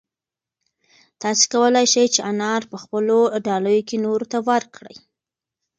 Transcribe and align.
تاسو 1.21 1.43
کولای 1.53 1.85
شئ 1.93 2.07
چې 2.13 2.21
انار 2.31 2.61
په 2.71 2.77
خپلو 2.83 3.17
ډالیو 3.45 3.85
کې 3.87 3.97
نورو 4.05 4.25
ته 4.31 4.37
ورکړئ. 4.49 4.95